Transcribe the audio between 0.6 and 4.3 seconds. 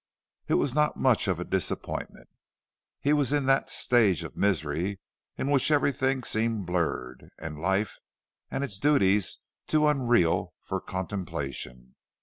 not much of a disappointment. He was in that stage